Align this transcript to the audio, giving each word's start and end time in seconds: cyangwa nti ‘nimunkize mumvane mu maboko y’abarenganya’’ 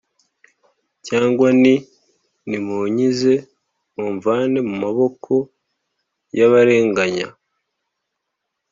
cyangwa 1.07 1.47
nti 1.59 1.75
‘nimunkize 2.47 3.33
mumvane 3.95 4.59
mu 4.67 4.75
maboko 4.83 5.33
y’abarenganya’’ 6.37 7.29